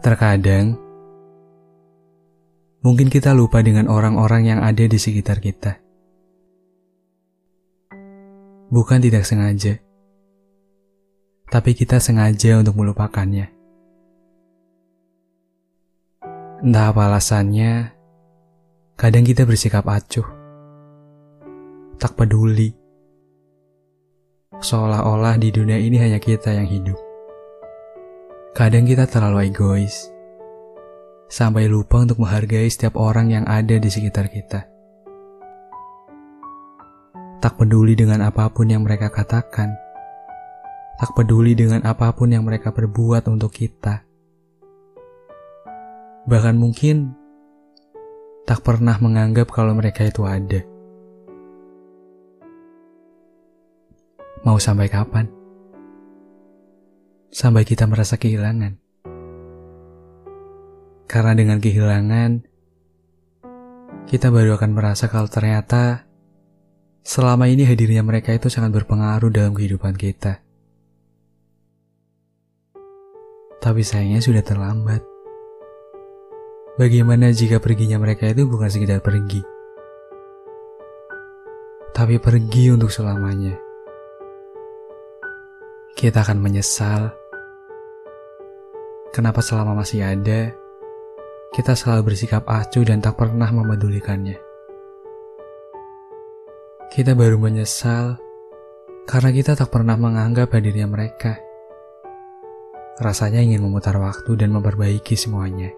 Terkadang, 0.00 0.80
mungkin 2.80 3.12
kita 3.12 3.36
lupa 3.36 3.60
dengan 3.60 3.84
orang-orang 3.84 4.48
yang 4.48 4.60
ada 4.64 4.88
di 4.88 4.96
sekitar 4.96 5.44
kita. 5.44 5.76
Bukan 8.72 8.96
tidak 9.04 9.28
sengaja, 9.28 9.76
tapi 11.52 11.76
kita 11.76 12.00
sengaja 12.00 12.64
untuk 12.64 12.80
melupakannya. 12.80 13.52
Entah 16.64 16.96
apa 16.96 17.12
alasannya, 17.12 17.92
kadang 18.96 19.28
kita 19.28 19.44
bersikap 19.44 19.84
acuh, 19.84 20.24
tak 22.00 22.16
peduli, 22.16 22.72
seolah-olah 24.64 25.36
di 25.36 25.52
dunia 25.52 25.76
ini 25.76 26.00
hanya 26.00 26.16
kita 26.16 26.56
yang 26.56 26.64
hidup. 26.64 27.09
Kadang 28.50 28.82
kita 28.82 29.06
terlalu 29.06 29.46
egois, 29.46 30.10
sampai 31.30 31.70
lupa 31.70 32.02
untuk 32.02 32.18
menghargai 32.18 32.66
setiap 32.66 32.98
orang 32.98 33.30
yang 33.30 33.46
ada 33.46 33.78
di 33.78 33.86
sekitar 33.86 34.26
kita. 34.26 34.66
Tak 37.38 37.54
peduli 37.54 37.94
dengan 37.94 38.26
apa 38.26 38.50
pun 38.50 38.66
yang 38.66 38.82
mereka 38.82 39.06
katakan, 39.06 39.70
tak 40.98 41.14
peduli 41.14 41.54
dengan 41.54 41.86
apa 41.86 42.10
pun 42.10 42.26
yang 42.34 42.42
mereka 42.42 42.74
perbuat 42.74 43.30
untuk 43.30 43.54
kita. 43.54 44.02
Bahkan 46.26 46.54
mungkin 46.58 47.14
tak 48.50 48.66
pernah 48.66 48.98
menganggap 48.98 49.46
kalau 49.54 49.78
mereka 49.78 50.10
itu 50.10 50.26
ada. 50.26 50.58
Mau 54.42 54.58
sampai 54.58 54.90
kapan? 54.90 55.39
Sampai 57.30 57.62
kita 57.62 57.86
merasa 57.86 58.18
kehilangan. 58.18 58.76
Karena 61.10 61.32
dengan 61.34 61.58
kehilangan, 61.58 62.30
kita 64.06 64.30
baru 64.30 64.58
akan 64.58 64.70
merasa 64.74 65.06
kalau 65.10 65.26
ternyata 65.26 66.06
selama 67.02 67.50
ini 67.50 67.66
hadirnya 67.66 68.02
mereka 68.02 68.34
itu 68.34 68.46
sangat 68.46 68.74
berpengaruh 68.74 69.30
dalam 69.30 69.54
kehidupan 69.54 69.94
kita. 69.98 70.42
Tapi 73.60 73.82
sayangnya 73.82 74.22
sudah 74.22 74.42
terlambat. 74.42 75.02
Bagaimana 76.78 77.28
jika 77.34 77.60
perginya 77.60 78.00
mereka 78.00 78.30
itu 78.30 78.48
bukan 78.48 78.72
sekedar 78.72 79.04
pergi, 79.04 79.44
tapi 81.92 82.16
pergi 82.16 82.72
untuk 82.72 82.88
selamanya? 82.88 83.52
Kita 85.92 86.24
akan 86.24 86.40
menyesal 86.40 87.19
Kenapa 89.10 89.42
selama 89.42 89.74
masih 89.74 90.06
ada, 90.06 90.54
kita 91.50 91.74
selalu 91.74 92.14
bersikap 92.14 92.46
acuh 92.46 92.86
dan 92.86 93.02
tak 93.02 93.18
pernah 93.18 93.50
memedulikannya. 93.50 94.38
Kita 96.94 97.18
baru 97.18 97.34
menyesal 97.42 98.22
karena 99.10 99.30
kita 99.34 99.58
tak 99.58 99.66
pernah 99.74 99.98
menganggap 99.98 100.54
hadirnya 100.54 100.86
mereka. 100.86 101.42
Rasanya 103.02 103.42
ingin 103.42 103.66
memutar 103.66 103.98
waktu 103.98 104.38
dan 104.38 104.54
memperbaiki 104.54 105.18
semuanya. 105.18 105.74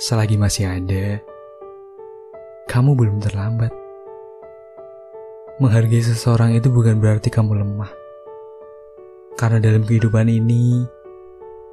Selagi 0.00 0.40
masih 0.40 0.64
ada, 0.64 1.20
kamu 2.72 2.96
belum 2.96 3.20
terlambat. 3.20 3.72
Menghargai 5.60 6.00
seseorang 6.00 6.56
itu 6.56 6.72
bukan 6.72 6.96
berarti 6.96 7.28
kamu 7.28 7.60
lemah 7.60 8.01
karena 9.42 9.58
dalam 9.58 9.82
kehidupan 9.82 10.30
ini, 10.30 10.86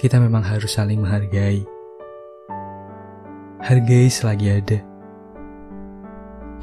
kita 0.00 0.16
memang 0.16 0.40
harus 0.40 0.72
saling 0.72 0.96
menghargai. 0.96 1.60
Hargai 3.60 4.08
selagi 4.08 4.48
ada. 4.48 4.80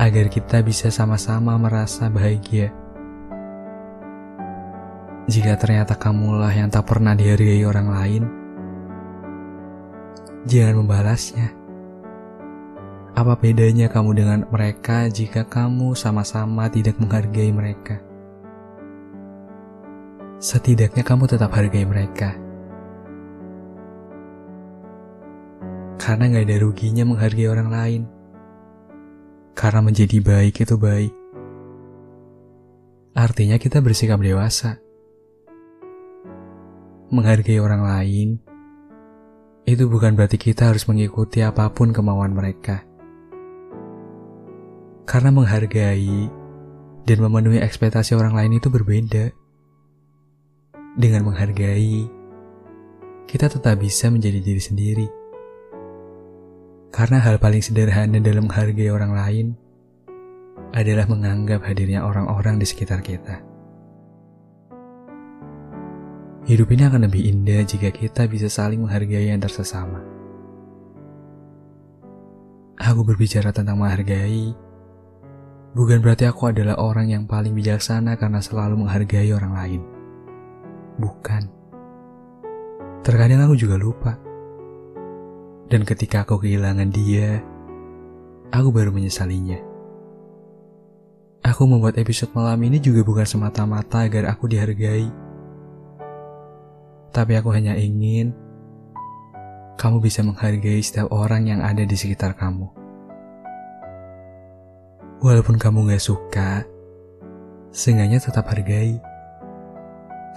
Agar 0.01 0.25
kita 0.25 0.65
bisa 0.65 0.89
sama-sama 0.89 1.53
merasa 1.61 2.09
bahagia. 2.09 2.73
Jika 5.29 5.53
ternyata 5.61 5.93
kamulah 5.93 6.49
yang 6.49 6.73
tak 6.73 6.89
pernah 6.89 7.13
dihargai 7.13 7.61
orang 7.61 7.93
lain, 7.93 8.23
jangan 10.49 10.81
membalasnya. 10.81 11.53
Apa 13.13 13.37
bedanya 13.37 13.85
kamu 13.85 14.17
dengan 14.17 14.39
mereka 14.49 15.05
jika 15.13 15.45
kamu 15.45 15.93
sama-sama 15.93 16.65
tidak 16.73 16.97
menghargai 16.97 17.53
mereka? 17.53 18.06
Setidaknya 20.37 21.01
kamu 21.01 21.25
tetap 21.25 21.49
hargai 21.53 21.85
mereka. 21.85 22.37
Karena 25.97 26.29
gak 26.31 26.45
ada 26.47 26.57
ruginya 26.61 27.03
menghargai 27.03 27.49
orang 27.49 27.69
lain. 27.73 28.01
Karena 29.57 29.81
menjadi 29.81 30.21
baik 30.21 30.61
itu 30.61 30.75
baik. 30.77 31.13
Artinya 33.17 33.57
kita 33.57 33.81
bersikap 33.81 34.21
dewasa. 34.21 34.77
Menghargai 37.09 37.57
orang 37.57 37.81
lain 37.81 38.29
itu 39.67 39.83
bukan 39.89 40.15
berarti 40.15 40.39
kita 40.39 40.71
harus 40.71 40.87
mengikuti 40.87 41.43
apa 41.43 41.67
pun 41.73 41.91
kemauan 41.91 42.31
mereka. 42.31 42.85
Karena 45.03 45.33
menghargai 45.33 46.29
dan 47.03 47.17
memenuhi 47.19 47.59
ekspektasi 47.59 48.15
orang 48.15 48.37
lain 48.37 48.59
itu 48.61 48.71
berbeda. 48.71 49.46
Dengan 50.97 51.29
menghargai, 51.29 52.09
kita 53.29 53.45
tetap 53.45 53.77
bisa 53.77 54.09
menjadi 54.09 54.41
diri 54.41 54.57
sendiri. 54.57 55.07
Karena 56.89 57.21
hal 57.21 57.37
paling 57.37 57.61
sederhana 57.61 58.17
dalam 58.17 58.49
menghargai 58.49 58.89
orang 58.89 59.13
lain 59.13 59.47
adalah 60.73 61.05
menganggap 61.05 61.61
hadirnya 61.69 62.01
orang-orang 62.01 62.57
di 62.57 62.65
sekitar 62.65 63.05
kita. 63.05 63.45
Hidup 66.49 66.65
ini 66.73 66.89
akan 66.89 67.05
lebih 67.05 67.29
indah 67.29 67.61
jika 67.61 67.93
kita 67.93 68.25
bisa 68.25 68.49
saling 68.49 68.81
menghargai 68.81 69.29
antar 69.29 69.53
sesama. 69.53 70.01
Aku 72.81 73.05
berbicara 73.05 73.53
tentang 73.53 73.77
menghargai, 73.77 74.49
bukan 75.77 76.01
berarti 76.01 76.25
aku 76.25 76.49
adalah 76.49 76.81
orang 76.81 77.13
yang 77.13 77.29
paling 77.29 77.53
bijaksana 77.53 78.17
karena 78.17 78.41
selalu 78.41 78.81
menghargai 78.81 79.29
orang 79.29 79.53
lain. 79.53 79.96
Bukan. 80.97 81.43
Terkadang 83.05 83.45
aku 83.45 83.55
juga 83.55 83.77
lupa. 83.77 84.17
Dan 85.67 85.85
ketika 85.85 86.25
aku 86.25 86.41
kehilangan 86.41 86.89
dia, 86.89 87.39
aku 88.49 88.73
baru 88.73 88.89
menyesalinya. 88.89 89.61
Aku 91.45 91.63
membuat 91.63 91.95
episode 92.01 92.33
malam 92.35 92.59
ini 92.65 92.81
juga 92.81 93.05
bukan 93.05 93.23
semata-mata 93.23 94.03
agar 94.03 94.27
aku 94.27 94.51
dihargai. 94.51 95.07
Tapi 97.13 97.33
aku 97.39 97.49
hanya 97.55 97.77
ingin 97.77 98.35
kamu 99.77 100.01
bisa 100.01 100.25
menghargai 100.25 100.81
setiap 100.81 101.13
orang 101.13 101.47
yang 101.47 101.61
ada 101.61 101.85
di 101.85 101.95
sekitar 101.95 102.33
kamu. 102.35 102.67
Walaupun 105.21 105.55
kamu 105.61 105.93
gak 105.93 106.03
suka, 106.03 106.65
seenggaknya 107.71 108.19
tetap 108.19 108.49
hargai 108.49 108.97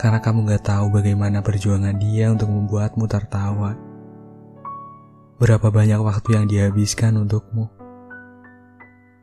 karena 0.00 0.16
kamu 0.16 0.48
gak 0.48 0.64
tahu 0.64 0.96
bagaimana 0.96 1.44
perjuangan 1.44 1.92
dia 2.00 2.32
untuk 2.32 2.48
membuatmu 2.48 3.04
tertawa. 3.04 3.76
Berapa 5.36 5.68
banyak 5.68 6.00
waktu 6.00 6.40
yang 6.40 6.48
dihabiskan 6.48 7.20
untukmu. 7.20 7.68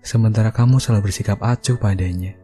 Sementara 0.06 0.54
kamu 0.54 0.78
selalu 0.78 1.10
bersikap 1.10 1.42
acuh 1.42 1.82
padanya. 1.82 2.38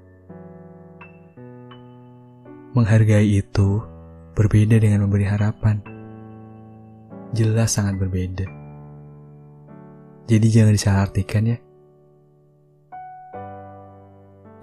Menghargai 2.74 3.38
itu 3.38 3.86
berbeda 4.34 4.82
dengan 4.82 5.06
memberi 5.06 5.30
harapan. 5.30 5.78
Jelas 7.38 7.78
sangat 7.78 8.02
berbeda. 8.02 8.50
Jadi 10.26 10.48
jangan 10.50 10.74
disalahartikan 10.74 11.54
ya. 11.54 11.58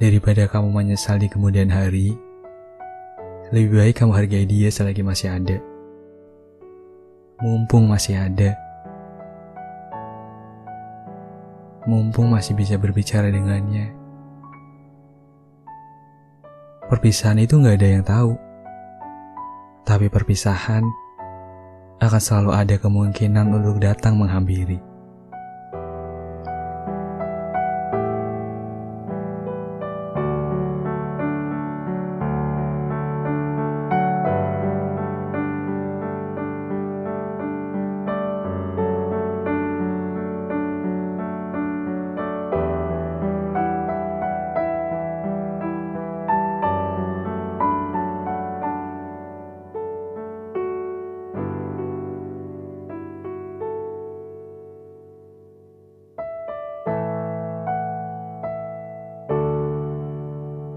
Daripada 0.03 0.51
kamu 0.51 0.75
menyesal 0.75 1.23
di 1.23 1.31
kemudian 1.31 1.71
hari, 1.71 2.19
lebih 3.51 3.83
baik 3.83 3.95
kamu 3.99 4.13
hargai 4.15 4.47
dia 4.47 4.71
selagi 4.71 5.03
masih 5.03 5.35
ada. 5.35 5.59
Mumpung 7.43 7.91
masih 7.91 8.15
ada. 8.15 8.55
Mumpung 11.83 12.31
masih 12.31 12.55
bisa 12.55 12.79
berbicara 12.79 13.27
dengannya. 13.27 13.91
Perpisahan 16.87 17.43
itu 17.43 17.59
gak 17.59 17.79
ada 17.79 17.89
yang 17.91 18.05
tahu. 18.07 18.33
Tapi 19.83 20.07
perpisahan 20.07 20.87
akan 21.99 22.21
selalu 22.23 22.51
ada 22.55 22.75
kemungkinan 22.79 23.47
untuk 23.51 23.83
datang 23.83 24.15
menghampiri. 24.15 24.90